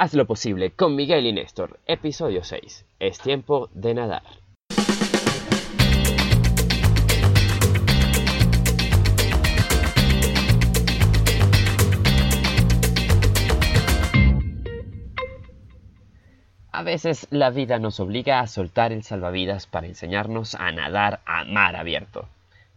[0.00, 2.86] Haz lo posible con Miguel y Néstor, episodio 6.
[3.00, 4.22] Es tiempo de nadar.
[16.70, 21.42] A veces la vida nos obliga a soltar el salvavidas para enseñarnos a nadar a
[21.44, 22.28] mar abierto.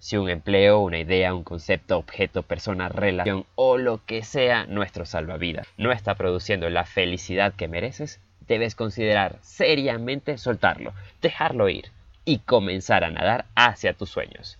[0.01, 5.05] Si un empleo, una idea, un concepto, objeto, persona, relación o lo que sea nuestro
[5.05, 11.91] salvavidas no está produciendo la felicidad que mereces, debes considerar seriamente soltarlo, dejarlo ir
[12.25, 14.57] y comenzar a nadar hacia tus sueños.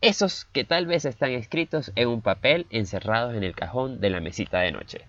[0.00, 4.18] Esos que tal vez están escritos en un papel encerrados en el cajón de la
[4.18, 5.02] mesita de noche.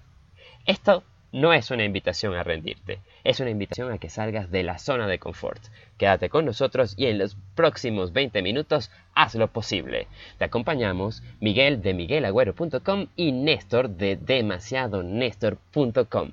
[0.67, 4.77] Esto no es una invitación a rendirte, es una invitación a que salgas de la
[4.77, 5.61] zona de confort.
[5.97, 10.07] Quédate con nosotros y en los próximos 20 minutos haz lo posible.
[10.37, 16.31] Te acompañamos Miguel de miguelagüero.com y Néstor de demasiadonestor.com.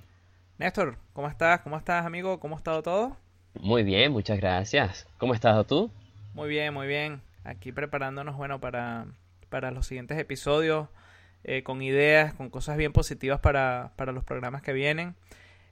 [0.59, 1.61] Néstor, ¿cómo estás?
[1.61, 2.41] ¿Cómo estás, amigo?
[2.41, 3.17] ¿Cómo ha estado todo?
[3.61, 5.07] Muy bien, muchas gracias.
[5.19, 5.91] ¿Cómo has estado tú?
[6.35, 7.21] Muy bien, muy bien.
[7.45, 9.07] Aquí preparándonos, bueno, para,
[9.49, 10.89] para los siguientes episodios
[11.45, 15.15] eh, con ideas, con cosas bien positivas para, los programas que vienen.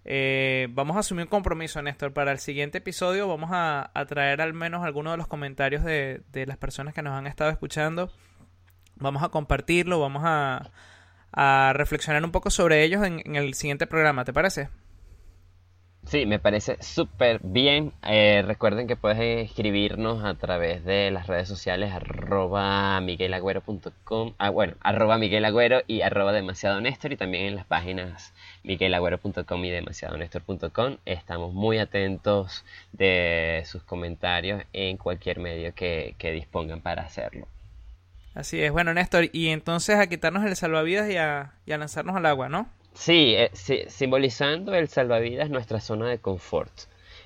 [0.04, 2.12] Eh, vamos a asumir un compromiso, Néstor.
[2.12, 6.56] Para el siguiente episodio vamos a, traer al menos algunos de los comentarios de, las
[6.56, 8.10] personas que nos han estado escuchando.
[8.96, 10.70] Vamos a compartirlo, vamos a,
[11.74, 14.70] reflexionar un poco sobre ellos en el siguiente programa, ¿te parece?
[16.06, 17.92] Sí, me parece súper bien.
[18.04, 24.74] Eh, recuerden que puedes escribirnos a través de las redes sociales arroba miguelagüero.com, ah, bueno,
[24.82, 28.32] arroba miguelagüero y arroba demasiado Néstor y también en las páginas
[28.62, 30.98] miguelagüero.com y demasiadonestor.com.
[31.06, 37.48] Estamos muy atentos de sus comentarios en cualquier medio que, dispongan para hacerlo.
[38.32, 42.14] Así es, bueno Néstor, y entonces a quitarnos el salvavidas y a, y a lanzarnos
[42.14, 42.68] al agua, ¿no?
[43.08, 46.72] Eh, sí, simbolizando el salvavidas nuestra zona de confort.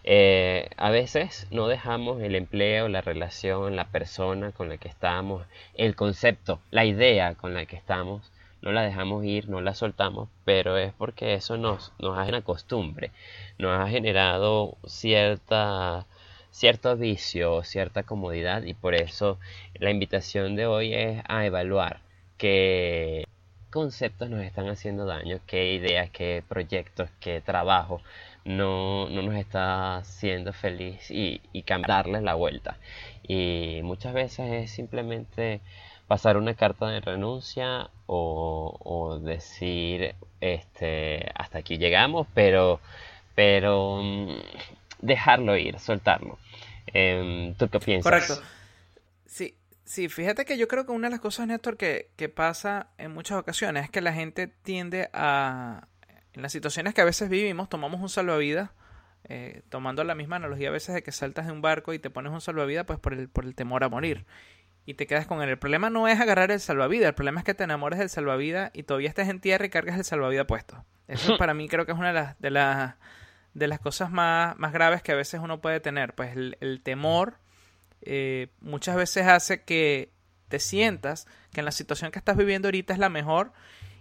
[0.03, 5.47] Eh, a veces no dejamos el empleo, la relación, la persona con la que estamos,
[5.75, 8.33] el concepto, la idea con la que estamos,
[8.63, 12.43] no la dejamos ir, no la soltamos, pero es porque eso nos, nos hace una
[12.43, 13.13] costumbre,
[13.59, 16.07] nos ha generado cierta,
[16.51, 19.39] cierto vicio, cierta comodidad y por eso
[19.75, 22.01] la invitación de hoy es a evaluar
[22.39, 23.27] que
[23.71, 28.03] conceptos nos están haciendo daño, qué ideas, qué proyectos, qué trabajo
[28.45, 32.77] no, nos está haciendo feliz y, y darles la vuelta.
[33.23, 35.61] Y muchas veces es simplemente
[36.07, 42.81] pasar una carta de renuncia o, decir este hasta aquí llegamos, pero
[43.35, 44.35] pero mm,
[45.01, 46.39] dejarlo ir, soltarlo.
[46.87, 48.11] Em, ¿Tú qué piensas?
[48.11, 48.43] Correcto.
[49.27, 49.55] Sí,
[49.91, 53.11] Sí, fíjate que yo creo que una de las cosas, Néstor, que, que pasa en
[53.11, 55.89] muchas ocasiones es que la gente tiende a,
[56.33, 58.71] en las situaciones que a veces vivimos, tomamos un salvavidas,
[59.25, 62.09] eh, tomando la misma analogía a veces de que saltas de un barco y te
[62.09, 64.27] pones un salvavidas pues por el, por el temor a morir.
[64.87, 65.49] Y te quedas con él.
[65.49, 68.71] El problema no es agarrar el salvavidas, el problema es que te enamores del salvavidas
[68.75, 70.85] y todavía estés en tierra y cargas el salvavidas puesto.
[71.09, 72.95] Eso para mí creo que es una de las, de las,
[73.55, 76.15] de las cosas más, más graves que a veces uno puede tener.
[76.15, 77.39] Pues el, el temor
[78.03, 80.13] eh, muchas veces hace que
[80.49, 83.53] te sientas que en la situación que estás viviendo ahorita es la mejor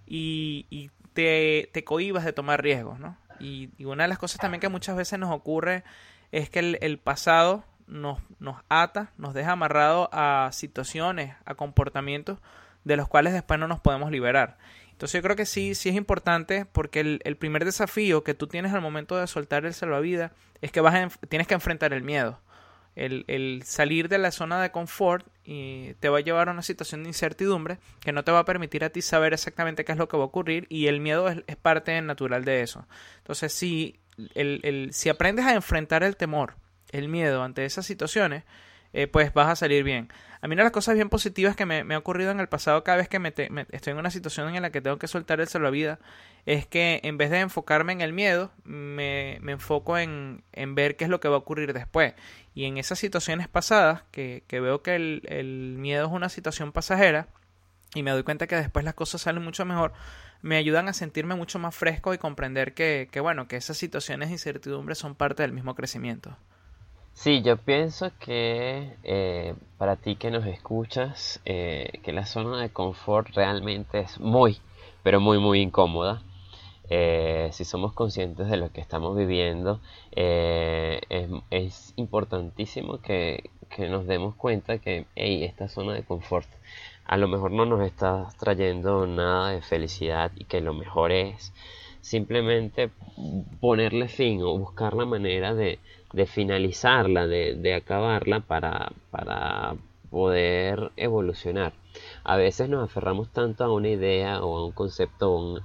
[0.06, 3.18] y, te, cohibas de tomar riesgos, ¿no?
[3.40, 5.84] Y, una de las cosas también que muchas veces nos ocurre
[6.32, 8.20] es que el, pasado nos,
[8.70, 12.40] ata, nos deja amarrado a situaciones, a comportamientos
[12.84, 14.58] de los cuales después no nos podemos liberar.
[14.92, 18.48] Entonces yo creo que sí, sí es importante porque el, el primer desafío que tú
[18.48, 22.04] tienes al momento de soltar el salvavidas es que vas a, tienes que enfrentar el
[22.04, 22.40] miedo
[22.96, 27.04] el, salir de la zona de confort y te va a llevar a una situación
[27.04, 30.08] de incertidumbre que no te va a permitir a ti saber exactamente qué es lo
[30.08, 32.88] que va a ocurrir y el miedo es, parte natural de eso.
[33.18, 34.00] Entonces, si,
[34.36, 36.56] el, si aprendes a enfrentar el temor,
[36.92, 38.44] el miedo ante esas situaciones,
[38.94, 40.10] eh, pues vas a salir bien.
[40.42, 42.84] A mí una de las cosas bien positivas que me, ha ocurrido en el pasado
[42.84, 43.34] cada vez que me,
[43.72, 46.00] estoy en una situación en la que tengo que soltar el salvavidas
[46.46, 51.10] es que en vez de enfocarme en el miedo, me, enfoco en, ver qué es
[51.10, 52.14] lo que va a ocurrir después.
[52.56, 57.28] Y en esas situaciones pasadas, que, veo que el, miedo es una situación pasajera,
[57.94, 59.94] y me doy cuenta que después las cosas salen mucho mejor,
[60.42, 64.36] me ayudan a sentirme mucho más fresco y comprender que bueno, que esas situaciones de
[64.36, 66.38] incertidumbre son parte del mismo crecimiento.
[67.20, 72.70] Sí, yo pienso que eh, para ti que nos escuchas, eh, que la zona de
[72.70, 74.60] confort realmente es muy,
[75.04, 76.22] pero muy, muy incómoda.
[76.90, 79.82] Eh, si somos conscientes de lo que estamos viviendo,
[80.14, 86.48] es, importantísimo que, que, nos demos cuenta que hey, esta zona de confort
[87.04, 91.52] a lo mejor no nos está trayendo nada de felicidad y que lo mejor es
[92.02, 92.90] simplemente
[93.60, 95.80] ponerle fin o buscar la manera de,
[96.26, 99.76] finalizarla, de, acabarla para, para
[100.10, 101.74] poder evolucionar.
[102.24, 105.62] A veces nos aferramos tanto a una idea o a un concepto,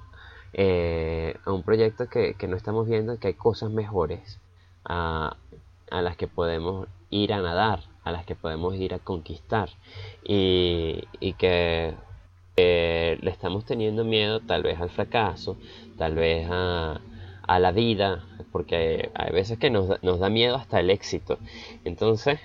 [0.52, 4.40] eh, a un proyecto que, no estamos viendo que hay cosas mejores
[4.84, 5.36] a,
[5.90, 9.70] las que podemos ir a nadar, a las que podemos ir a conquistar
[10.24, 11.06] y,
[11.38, 11.94] que
[12.56, 15.56] le estamos teniendo miedo tal vez al fracaso,
[15.96, 17.00] tal vez a,
[17.46, 21.38] la vida, porque hay veces que nos, nos da miedo hasta el éxito.
[21.84, 22.40] Entonces,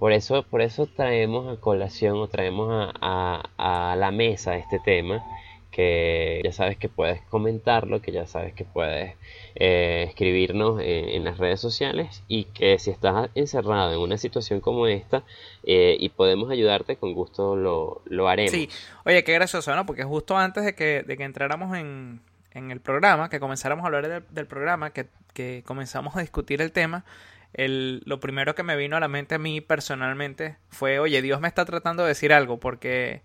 [0.00, 5.22] por eso, por eso traemos a colación o traemos a, la mesa este tema,
[5.70, 9.14] que ya sabes que puedes comentarlo, que ya sabes que puedes
[9.56, 14.86] eh, escribirnos en, las redes sociales y que si estás encerrado en una situación como
[14.86, 15.22] esta
[15.64, 18.52] eh, y podemos ayudarte, con gusto lo, lo, haremos.
[18.52, 18.70] Sí,
[19.04, 19.84] oye, qué gracioso, ¿no?
[19.84, 22.22] Porque justo antes de que, de que entráramos en,
[22.52, 26.72] en el programa, que comenzáramos a hablar del, programa, que, que comenzamos a discutir el
[26.72, 27.04] tema,
[27.52, 31.40] el, lo primero que me vino a la mente a mí personalmente fue, oye, Dios
[31.40, 33.22] me está tratando de decir algo, porque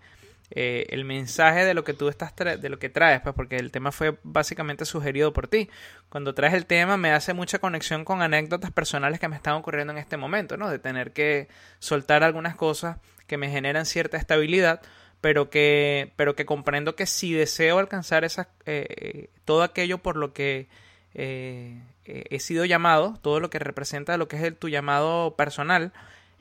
[0.51, 3.72] eh, el mensaje de lo que tú estás de lo que traes, pues porque el
[3.72, 5.69] tema fue básicamente sugerido por ti.
[6.10, 9.94] Cuando traes el tema me hace mucha conexión con anécdotas personales que me están ocurriendo
[9.94, 10.69] en este momento, ¿no?
[10.69, 11.48] De tener que
[11.80, 14.81] soltar algunas cosas que me generan cierta estabilidad,
[15.25, 20.33] pero que, pero que comprendo que si deseo alcanzar esa, eh, todo aquello por lo
[20.33, 20.68] que
[21.16, 25.94] eh, he sido llamado, todo lo que representa lo que es el, tu llamado personal,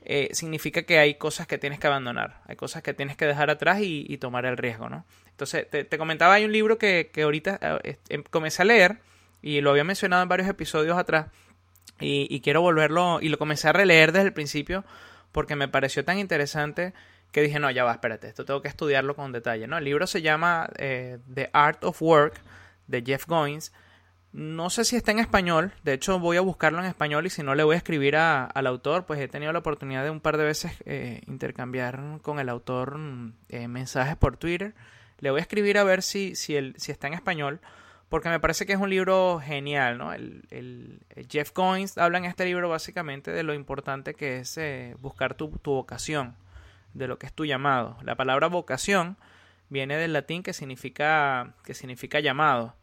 [0.03, 3.49] eh, significa que hay cosas que tienes que abandonar, hay cosas que tienes que dejar
[3.49, 5.03] atrás y, tomar el riesgo, ¿no?
[5.31, 8.99] Entonces, te, comentaba, hay un libro que, que ahorita em, comencé a leer
[9.41, 11.31] y lo había mencionado en varios episodios atrás
[11.99, 14.85] y, quiero volverlo y lo comencé a releer desde el principio
[15.31, 16.93] porque me pareció tan interesante
[17.35, 19.77] que dije, no, ya va, espérate, esto tengo que estudiarlo con detalle, ¿no?
[19.77, 22.41] El libro se llama The Art of Work
[22.87, 23.71] de Jeff Goins
[24.35, 27.41] no sé si está en español, de hecho voy a buscarlo en español y si
[27.41, 30.35] no le voy a escribir al autor, pues he tenido la oportunidad de un par
[30.35, 32.99] de veces eh, intercambiar con el autor
[33.47, 34.75] eh, mensajes por Twitter.
[35.19, 37.61] Le voy a escribir a ver si, si, el, si está en español,
[38.09, 40.11] porque me parece que es un libro genial, ¿no?
[40.11, 40.99] El,
[41.29, 45.47] Jeff Coins habla en este libro básicamente de lo importante que es eh, buscar tu,
[45.59, 46.35] tu vocación,
[46.95, 47.97] de lo que es tu llamado.
[48.01, 49.17] La palabra vocación
[49.69, 52.75] viene del latín que significa, que significa llamado.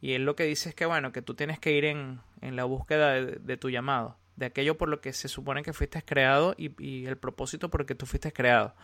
[0.00, 2.56] Y él lo que dice es que, bueno, que tú tienes que ir en, en
[2.56, 6.54] la búsqueda de, tu llamado, de aquello por lo que se supone que fuiste creado
[6.56, 8.74] y, el propósito por el que tú fuiste creado.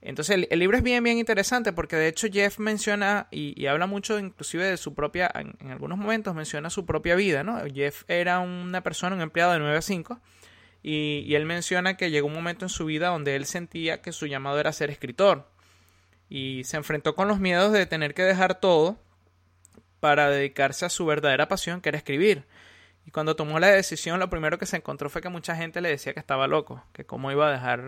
[0.00, 4.18] Entonces el, libro es bien, bien interesante porque de hecho Jeff menciona y, habla mucho
[4.18, 7.62] inclusive de su propia, en, algunos momentos menciona su propia vida, ¿no?
[7.72, 10.20] Jeff era una persona, un empleado de 9 a 5
[10.82, 14.12] y, y él menciona que llegó un momento en su vida donde él sentía que
[14.12, 15.48] su llamado era ser escritor
[16.28, 18.96] y se enfrentó con los miedos de tener que dejar todo
[20.00, 22.46] para dedicarse a su verdadera pasión, que era escribir.
[23.06, 25.90] Y cuando tomó la decisión, lo primero que se encontró fue que mucha gente le
[25.90, 27.84] decía que estaba loco, que cómo iba a dejar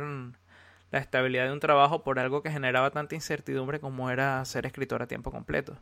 [0.91, 5.03] la estabilidad de un trabajo por algo que generaba tanta incertidumbre como era ser escritor
[5.03, 5.79] a tiempo completo.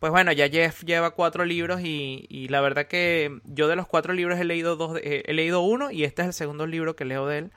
[0.00, 4.12] Pues bueno, ya Jeff lleva cuatro libros y, la verdad que yo de los cuatro
[4.12, 7.04] libros he leído dos, eh, he leído uno y este es el segundo libro que
[7.04, 7.52] leo de él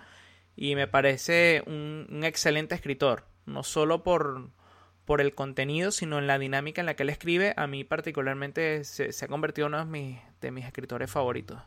[0.56, 4.51] y me parece un excelente escritor, no solo por
[5.06, 7.54] por el contenido, sino en la dinámica en la que él escribe.
[7.57, 9.86] A mí particularmente se, ha convertido en uno
[10.40, 11.60] de mis, escritores favoritos.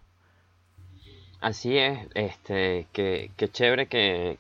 [1.41, 4.39] Así es, este, que, chévere que,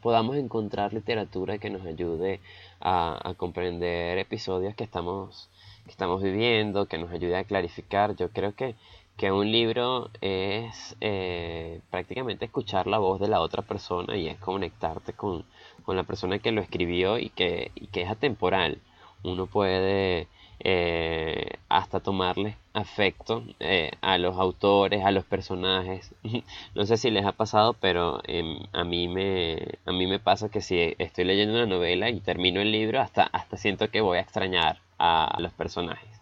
[0.00, 2.40] podamos encontrar literatura que nos ayude
[2.80, 5.50] a, comprender episodios que estamos,
[5.88, 8.14] que estamos viviendo, que nos ayude a clarificar.
[8.14, 8.76] Yo creo que,
[9.16, 14.38] que un libro es eh, prácticamente escuchar la voz de la otra persona y es
[14.38, 15.44] conectarte con,
[15.84, 18.78] con la persona que lo escribió y que, que es atemporal.
[19.24, 20.28] Uno puede
[20.60, 26.14] eh, hasta tomarle afecto eh, a los autores, a los personajes.
[26.74, 30.50] no sé si les ha pasado, pero em, a, mí me, a mí me pasa
[30.50, 34.18] que si estoy leyendo una novela y termino el libro, hasta, hasta siento que voy
[34.18, 36.18] a extrañar a los personajes.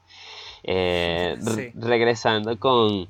[0.68, 1.36] Eh,
[1.74, 3.08] regresando con,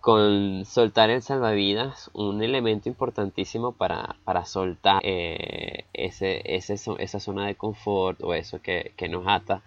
[0.00, 7.46] con soltar el salvavidas, un elemento importantísimo para, para soltar eh, ese, ese, esa zona
[7.46, 9.62] de confort o eso que, nos ata,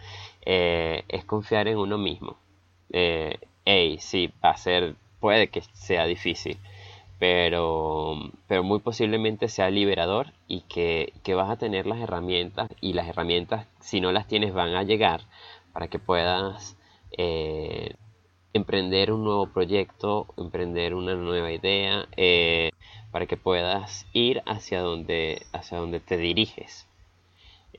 [0.46, 2.38] eh, es confiar en uno mismo.
[2.92, 6.58] Eh, hey, sí, va a ser, puede que sea difícil,
[7.22, 8.16] pero,
[8.48, 13.08] pero muy posiblemente sea liberador y que, que vas a tener las herramientas y las
[13.08, 15.22] herramientas, si no las tienes, van a llegar
[15.72, 16.78] para que puedas
[17.16, 17.94] eh,
[18.54, 22.72] emprender un nuevo proyecto, emprender una nueva idea, eh,
[23.12, 26.88] para que puedas ir hacia donde, hacia donde te diriges.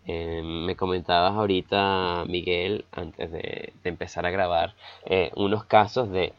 [0.06, 4.76] Eh, me comentabas ahorita, Miguel, antes de, empezar a grabar,
[5.34, 6.32] unos casos de,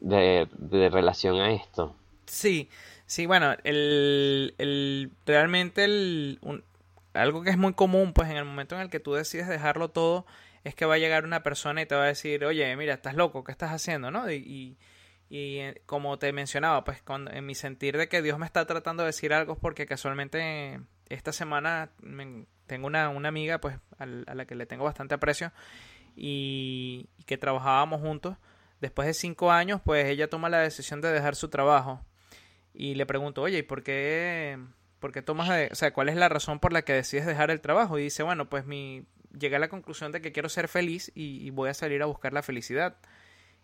[0.00, 0.48] de,
[0.90, 1.94] relación a esto.
[2.26, 2.68] Sí,
[3.06, 6.38] sí, bueno, el, el realmente el,
[7.14, 9.88] algo que es muy común, pues en el momento en el que tú decides dejarlo
[9.90, 10.26] todo,
[10.64, 13.14] es que va a llegar una persona y te va a decir, oye, mira, estás
[13.14, 14.10] loco, ¿qué estás haciendo?
[14.10, 14.30] ¿no?
[14.30, 14.76] Y,
[15.30, 17.02] y, eh, como te mencionaba, pues
[17.32, 20.80] en mi sentir de que Dios me está tratando de decir algo es porque casualmente
[21.08, 21.90] esta semana
[22.66, 25.52] tengo una, una amiga pues a, la que le tengo bastante aprecio
[26.16, 28.36] y, que trabajábamos juntos.
[28.80, 32.04] Después de cinco años, pues ella toma la decisión de dejar su trabajo
[32.72, 34.58] y le pregunto, oye, ¿y por qué,
[35.00, 37.60] por qué tomas, o sea, cuál es la razón por la que decides dejar el
[37.60, 37.98] trabajo?
[37.98, 39.04] Y dice, bueno, pues mi,
[39.36, 42.32] llegué a la conclusión de que quiero ser feliz y, voy a salir a buscar
[42.32, 42.96] la felicidad.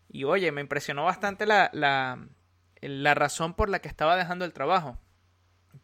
[0.08, 2.26] Y oye, me impresionó bastante la, la,
[2.80, 4.98] la razón por la que estaba dejando el trabajo.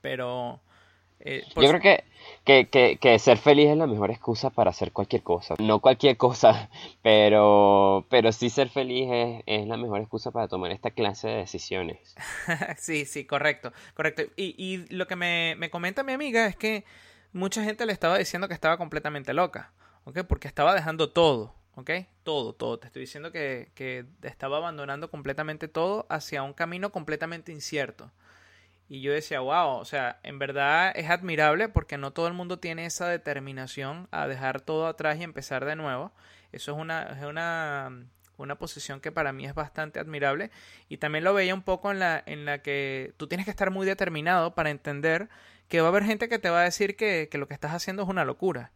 [0.00, 0.62] Pero...
[1.20, 2.04] Eh, Yo creo que,
[2.44, 5.54] que, que, ser feliz es la mejor excusa para hacer cualquier cosa.
[5.58, 6.70] No cualquier cosa,
[7.02, 11.36] pero, pero sí ser feliz es, es la mejor excusa para tomar esta clase de
[11.36, 12.14] decisiones.
[12.78, 14.22] sí, sí, correcto, correcto.
[14.36, 16.84] Y, y lo que me, me comenta mi amiga es que
[17.32, 19.72] mucha gente le estaba diciendo que estaba completamente loca,
[20.04, 20.20] ¿ok?
[20.26, 21.90] Porque estaba dejando todo, ¿ok?
[22.22, 22.78] Todo, todo.
[22.78, 28.10] Te estoy diciendo que, que estaba abandonando completamente todo hacia un camino completamente incierto.
[28.90, 32.58] Y yo decía, wow, o sea, en verdad es admirable porque no todo el mundo
[32.58, 36.10] tiene esa determinación a dejar todo atrás y empezar de nuevo.
[36.50, 38.04] Eso es una, es una,
[38.36, 40.50] una posición que para mí es bastante admirable.
[40.88, 43.70] Y también lo veía un poco en la, en la que tú tienes que estar
[43.70, 45.28] muy determinado para entender
[45.68, 48.02] que va a haber gente que te va a decir que, lo que estás haciendo
[48.02, 48.72] es una locura.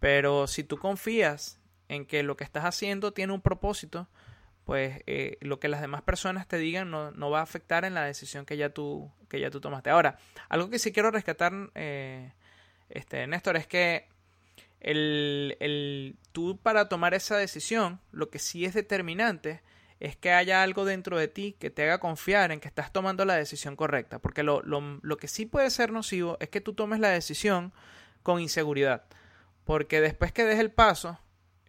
[0.00, 4.08] Pero si tú confías en que lo que estás haciendo tiene un propósito,
[4.64, 8.04] pues eh, lo que las demás personas te digan no, va a afectar en la
[8.04, 9.90] decisión que ya tú, que ya tú tomaste.
[9.90, 12.32] Ahora, algo que sí quiero rescatar, eh,
[12.88, 14.08] este, Néstor, es que
[14.80, 19.62] el, el, tú para tomar esa decisión, lo que sí es determinante
[20.00, 23.24] es que haya algo dentro de ti que te haga confiar en que estás tomando
[23.24, 24.18] la decisión correcta.
[24.18, 27.72] Porque lo, lo, lo que sí puede ser nocivo es que tú tomes la decisión
[28.24, 29.04] con inseguridad.
[29.64, 31.18] Porque después que des el paso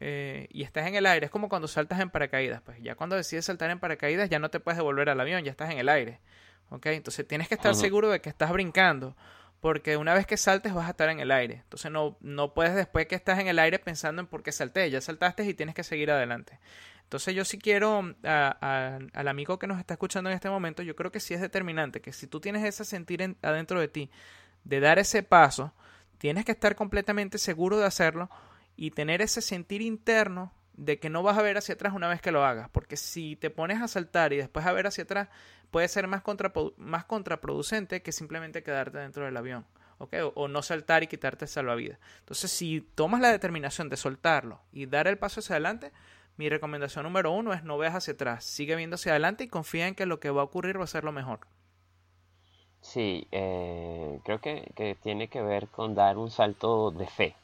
[0.06, 2.62] eh, y estás en el aire, es como cuando saltas en paracaídas.
[2.62, 5.52] Pues ya cuando decides saltar en paracaídas ya no te puedes devolver al avión, ya
[5.52, 6.20] estás en el aire.
[6.72, 6.88] ¿Ok?
[6.88, 9.16] Entonces tienes que estar seguro de que estás brincando.
[9.62, 11.62] Porque una vez que saltes vas a estar en el aire.
[11.64, 14.90] Entonces no, no puedes después que estás en el aire pensando en por qué salté.
[14.90, 16.60] Ya saltaste y tienes que seguir adelante.
[17.04, 21.12] Entonces yo sí quiero al amigo que nos está escuchando en este momento, yo creo
[21.12, 24.10] que sí es determinante, que si tú tienes ese sentir adentro de ti
[24.64, 25.74] de dar ese paso,
[26.18, 28.30] tienes que estar completamente seguro de hacerlo
[28.76, 32.22] y tener ese sentir interno de que no vas a ver hacia atrás una vez
[32.22, 35.30] que lo hagas, porque si te pones a saltar y después a ver hacia atrás,
[35.72, 36.24] puede ser más,
[36.78, 39.66] más contraproducente que simplemente quedarte dentro del avión.
[40.00, 40.22] ¿okay?
[40.22, 42.00] O, o, no saltar y quitarte el salvavidas.
[42.20, 45.92] Entonces, si tomas la determinación de soltarlo y dar el paso hacia adelante,
[46.36, 49.88] mi recomendación número uno es no veas hacia atrás, sigue viendo hacia adelante y confía
[49.88, 51.42] en que lo que va a ocurrir va a ser lo mejor.
[52.82, 57.36] Sí, eh, creo que, tiene que ver con dar un salto de fe,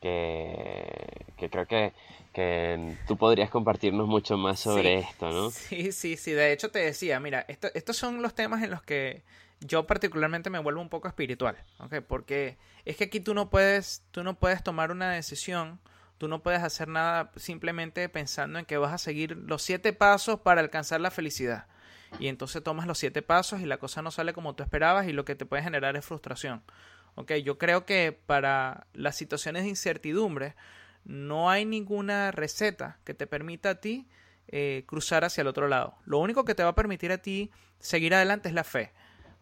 [0.00, 1.92] que, creo que,
[3.06, 5.50] tú podrías compartirnos mucho más sobre esto, ¿no?
[5.50, 9.22] Sí, sí, sí, de hecho te decía, mira, estos son los temas en los que
[9.60, 11.96] yo particularmente me vuelvo un poco espiritual, ¿ok?
[12.06, 15.80] Porque es que aquí tú no puedes, tú no puedes tomar una decisión
[16.18, 20.40] Tú no puedes hacer nada simplemente pensando en que vas a seguir los siete pasos
[20.40, 21.66] para alcanzar la felicidad.
[22.18, 25.12] Y entonces tomas los siete pasos y la cosa no sale como tú esperabas y
[25.12, 26.62] lo que te puede generar es frustración.
[27.42, 30.54] Yo creo que para las situaciones de incertidumbre
[31.04, 34.06] no hay ninguna receta que te permita a ti
[34.48, 35.96] eh, cruzar hacia el otro lado.
[36.04, 38.92] Lo único que te va a permitir a ti seguir adelante es la fe.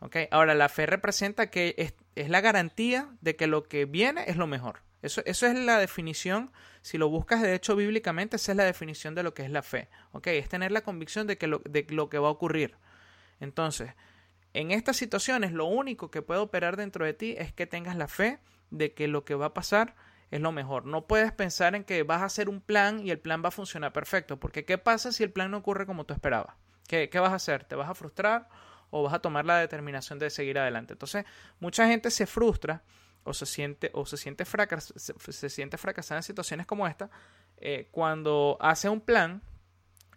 [0.01, 0.29] Okay.
[0.31, 4.37] Ahora, la fe representa que es, es la garantía de que lo que viene es
[4.37, 4.81] lo mejor.
[5.03, 6.51] Eso, eso es la definición,
[6.81, 9.63] si lo buscas de hecho bíblicamente, esa es la definición de lo que es la
[9.63, 9.89] fe.
[10.13, 10.29] ¿ok?
[10.29, 12.77] Es tener la convicción de, que lo, de lo que va a ocurrir.
[13.41, 13.93] Entonces,
[14.55, 18.09] en estas situaciones lo único que puede operar dentro de ti es que tengas la
[18.09, 18.39] fe
[18.71, 19.95] de que lo que va a pasar
[20.31, 20.87] es lo mejor.
[20.87, 23.53] No puedes pensar en que vas a hacer un plan y el plan va a
[23.53, 26.57] funcionar perfecto, porque ¿qué pasa si el plan no ocurre como tú esperabas?
[26.89, 27.65] ¿Qué, qué vas a hacer?
[27.65, 28.49] ¿Te vas a frustrar
[28.91, 30.95] o vas a tomar la determinación de seguir adelante?
[30.95, 31.25] Entonces,
[31.61, 32.83] mucha gente se frustra
[33.25, 37.11] o se siente, o se siente, fracas, se, siente fracasada en situaciones como esta,
[37.57, 39.43] eh, cuando hace un plan,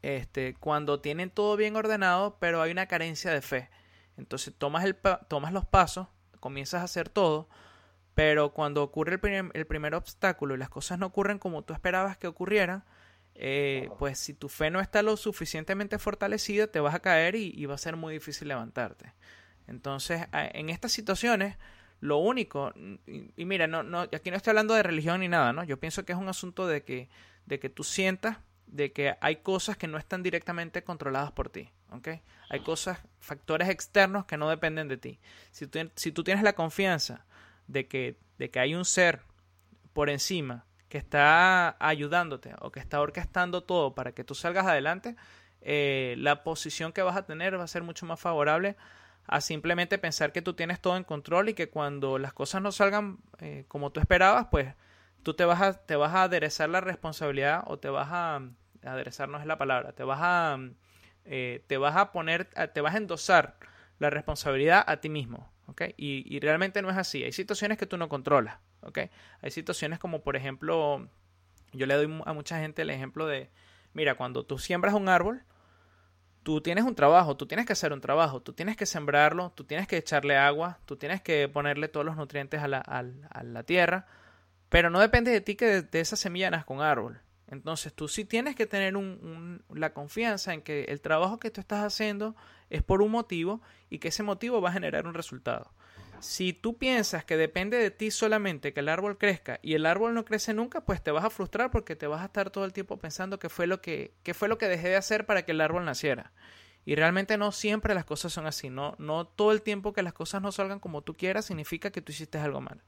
[0.01, 3.69] este, cuando tienen todo bien ordenado, pero hay una carencia de fe.
[4.17, 4.97] Entonces tomas, el,
[5.27, 6.07] tomas los pasos,
[6.39, 7.47] comienzas a hacer todo,
[8.15, 9.19] pero cuando ocurre
[9.53, 12.83] el primer, obstáculo y las cosas no ocurren como tú esperabas que ocurrieran,
[13.35, 17.53] eh, pues si tu fe no está lo suficientemente fortalecida, te vas a caer y,
[17.55, 19.13] y va a ser muy difícil levantarte.
[19.67, 21.57] Entonces, en estas situaciones,
[21.99, 22.73] Lo único,
[23.07, 25.63] y, mira, no, no, aquí no estoy hablando de religión ni nada, ¿no?
[25.63, 27.09] Yo pienso que es un asunto de que,
[27.45, 31.71] de que tú sientas de que hay cosas que no están directamente controladas por ti,
[31.91, 32.09] ¿ok?
[32.49, 35.19] Hay cosas, factores externos que no dependen de ti.
[35.51, 37.25] Si tú, si tienes la confianza
[37.67, 39.21] de que, de que hay un ser
[39.93, 45.15] por encima que está ayudándote o que está orquestando todo para que tú salgas adelante,
[45.61, 48.77] eh, la posición que vas a tener va a ser mucho más favorable
[49.25, 52.71] a simplemente pensar que tú tienes todo en control y que cuando las cosas no
[52.71, 54.73] salgan eh, como tú esperabas, pues
[55.23, 58.41] tú te vas a, te vas a aderezar la responsabilidad o te vas a
[58.85, 60.57] aderezar no es la palabra, te vas a
[61.29, 63.57] eh, te vas a poner, te vas a endosar
[63.99, 65.83] la responsabilidad a ti mismo, ¿ok?
[65.97, 67.23] Y, realmente no es así.
[67.23, 68.99] Hay situaciones que tú no controlas, ¿ok?
[69.41, 71.09] Hay situaciones como, por ejemplo,
[71.73, 73.49] yo le doy a mucha gente el ejemplo de,
[73.93, 75.43] mira, cuando tú siembras un árbol,
[76.43, 79.65] tú tienes un trabajo, tú tienes que hacer un trabajo, tú tienes que sembrarlo, tú
[79.65, 83.63] tienes que echarle agua, tú tienes que ponerle todos los nutrientes a la, a, la
[83.63, 84.05] tierra,
[84.69, 87.19] pero no depende de ti que de, de esa semilla nazca un árbol.
[87.49, 91.61] Entonces tú sí tienes que tener un, la confianza en que el trabajo que tú
[91.61, 92.35] estás haciendo
[92.69, 95.71] es por un motivo y que ese motivo va a generar un resultado.
[96.19, 100.13] Si tú piensas que depende de ti solamente que el árbol crezca y el árbol
[100.13, 102.73] no crece nunca, pues te vas a frustrar porque te vas a estar todo el
[102.73, 105.51] tiempo pensando que fue lo que, que fue lo que dejé de hacer para que
[105.51, 106.33] el árbol naciera.
[106.85, 110.13] Y realmente no siempre las cosas son así, no, no todo el tiempo que las
[110.13, 112.81] cosas no salgan como tú quieras significa que tú hiciste algo mal.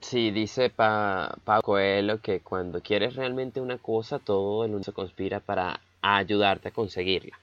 [0.00, 5.40] Sí, dice pa Pablo Coelho que cuando quieres realmente una cosa, todo el mundo conspira
[5.40, 7.38] para ayudarte a conseguirla.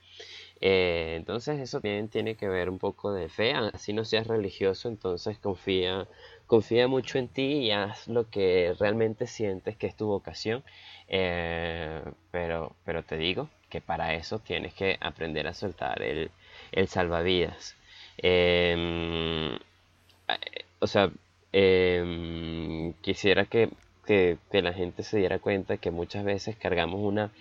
[0.62, 4.89] Eh, entonces eso también tiene que ver un poco de fe, así no seas religioso,
[4.89, 6.08] entonces confía,
[6.48, 10.63] confía mucho en ti y haz lo que realmente sientes que es tu vocación.
[11.10, 12.01] Eh,
[12.32, 16.32] pero, pero te digo que para eso tienes que aprender a soltar el,
[16.72, 17.75] el salvavidas.
[18.18, 21.12] Em, eh, o sea,
[21.53, 23.70] eh, quisiera que,
[24.06, 27.32] que, la gente se diera cuenta que muchas veces cargamos una,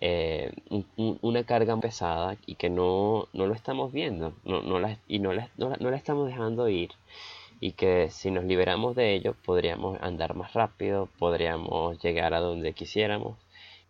[0.00, 0.52] eh,
[0.96, 5.32] una carga pesada y que no, no lo estamos viendo no, no la, y no
[5.32, 6.90] la, no, la, estamos dejando ir
[7.60, 12.72] y que si nos liberamos de ello podríamos andar más rápido, podríamos llegar a donde
[12.72, 13.36] quisiéramos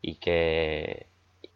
[0.00, 1.06] y que,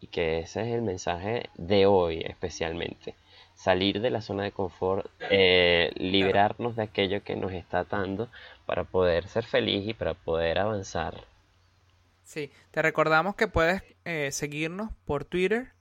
[0.01, 3.15] y que ese es el mensaje de hoy especialmente
[3.63, 8.27] salir de la zona de confort, eh, liberarnos de aquello que nos está atando
[8.65, 11.15] para poder ser feliz y para poder avanzar.
[12.23, 15.71] Sí, te recordamos que puedes eh, seguirnos por Twitter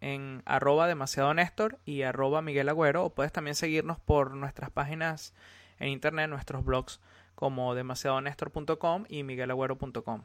[0.00, 5.34] en arroba demasiado Néstor y arroba Miguel Agüero o puedes también seguirnos por nuestras páginas
[5.80, 7.00] en internet, nuestros blogs
[7.34, 10.22] como demasiadonestor.com y miguelagüero.com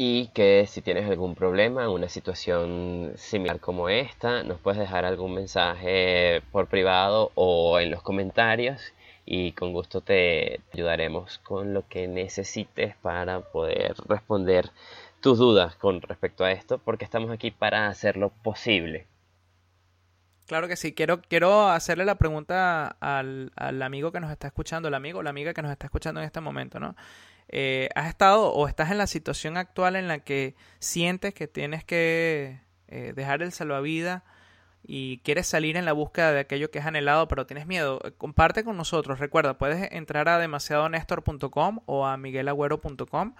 [0.00, 5.34] y que si tienes algún problema una situación similar como esta, nos puedes dejar algún
[5.34, 8.80] mensaje por privado o en los comentarios
[9.26, 14.70] y con gusto te ayudaremos con lo que necesites para poder responder
[15.20, 19.08] tus dudas con respecto a esto, porque estamos aquí para hacerlo posible.
[20.46, 24.86] Claro que sí, quiero, quiero hacerle la pregunta al, al amigo que nos está escuchando,
[24.86, 26.94] el amigo o la amiga que nos está escuchando en este momento, ¿no?
[27.48, 31.82] Eh, ¿Has estado o estás en la situación actual en la que sientes que tienes
[31.82, 34.22] que eh, dejar el salvavidas
[34.86, 38.00] y quieres salir en la búsqueda de aquello que has anhelado pero tienes miedo?
[38.04, 39.18] Eh, comparte con nosotros.
[39.18, 43.34] Recuerda, puedes entrar a demasiadonestor.com o a miguelagüero.com.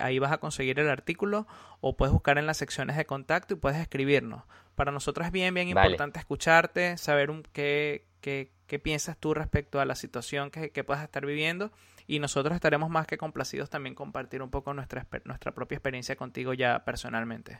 [0.00, 1.46] ahí vas a conseguir el artículo
[1.80, 4.44] o puedes buscar en las secciones de contacto y puedes escribirnos.
[4.74, 9.80] Para nosotros es bien, bien importante escucharte, saber un, qué, qué, qué, piensas tú respecto
[9.80, 11.70] a la situación que, que puedas estar viviendo
[12.06, 16.54] y nosotros estaremos más que complacidos también compartir un poco nuestra, nuestra propia experiencia contigo
[16.54, 17.58] ya personalmente.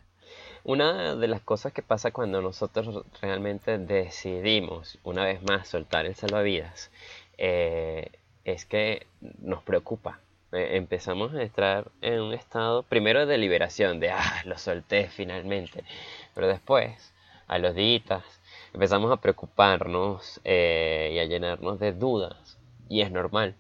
[0.65, 6.15] Una de las cosas que pasa cuando nosotros realmente decidimos una vez más soltar el
[6.15, 6.91] salvavidas
[7.39, 8.11] eh,
[8.45, 9.07] es que
[9.41, 10.21] nos preocupa.
[10.53, 15.85] Eh, empezamos a estar en un estado primero de liberación, de ah, lo solté finalmente,
[16.35, 17.13] pero después,
[17.49, 18.23] a los días,
[18.73, 23.57] empezamos a preocuparnos eh, y a llenarnos de dudas, y es normal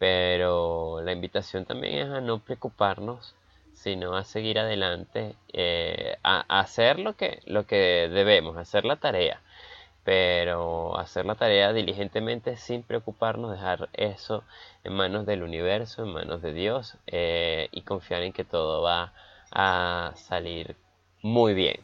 [0.00, 3.34] pero la invitación también es a no preocuparnos,
[3.74, 9.42] sino a seguir adelante, eh, a, hacer lo que, lo que debemos, hacer la tarea,
[10.02, 14.42] pero hacer la tarea diligentemente sin preocuparnos, dejar eso
[14.84, 19.12] en manos del universo, en manos de Dios eh, y confiar en que todo va
[19.52, 20.76] a salir
[21.20, 21.76] muy bien.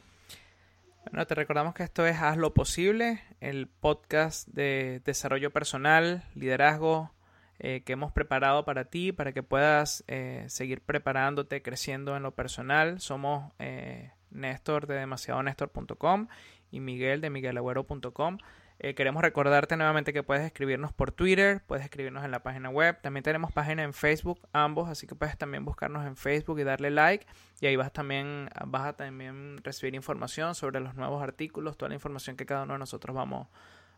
[1.05, 7.11] Bueno, te recordamos que esto es Haz lo posible, el podcast de desarrollo personal, liderazgo,
[7.59, 12.35] eh, que hemos preparado para ti, para que puedas eh, seguir preparándote, creciendo en lo
[12.35, 13.01] personal.
[13.01, 16.29] Somos eh, Néstor de demasiadonestor.com
[16.71, 18.39] y Miguel de miguelagüero.com.
[18.79, 23.01] Eh, queremos recordarte nuevamente que puedes escribirnos por Twitter, puedes escribirnos en la página web,
[23.01, 26.91] también tenemos página en Facebook, ambos, así que puedes también buscarnos en Facebook y darle
[26.91, 27.27] like
[27.61, 31.95] y ahí vas también vas a también recibir información sobre los nuevos artículos, toda la
[31.95, 33.49] información que cada uno de nosotros vamos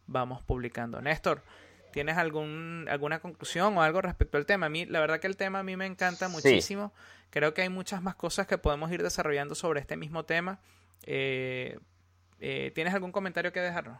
[0.06, 1.00] vamos publicando.
[1.00, 1.42] Néstor,
[1.92, 4.66] ¿tienes algún alguna conclusión o algo respecto al tema?
[4.66, 6.92] A mí la verdad que el tema a mí me encanta muchísimo.
[7.30, 10.60] Creo que hay muchas más cosas que podemos ir desarrollando sobre este mismo tema.
[11.04, 11.78] Eh,
[12.40, 13.98] eh, ¿Tienes algún comentario que dejarnos?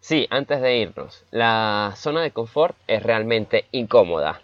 [0.00, 4.40] Sí, antes de irnos, la zona de confort es realmente incómoda.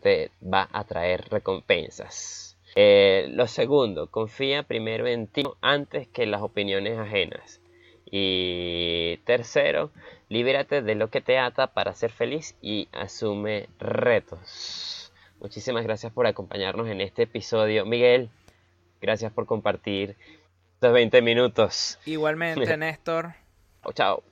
[0.00, 2.56] te va a traer recompensas.
[2.74, 7.60] Eh, lo segundo, confía primero en ti antes que en las opiniones ajenas.
[8.10, 9.90] Y tercero,
[10.28, 15.12] libérate de lo que te ata para ser feliz y asume retos.
[15.40, 17.86] Muchísimas gracias por acompañarnos en este episodio.
[17.86, 18.30] Miguel,
[19.00, 20.16] gracias por compartir
[20.74, 21.98] estos 20 minutos.
[22.06, 23.34] Igualmente, Néstor.
[23.94, 24.22] chao.